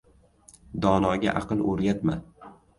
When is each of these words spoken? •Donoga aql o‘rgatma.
•Donoga 0.85 1.37
aql 1.43 1.63
o‘rgatma. 1.75 2.21